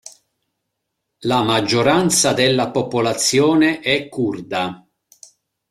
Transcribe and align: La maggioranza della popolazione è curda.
La 1.19 1.43
maggioranza 1.43 2.33
della 2.33 2.71
popolazione 2.71 3.81
è 3.81 4.09
curda. 4.09 4.83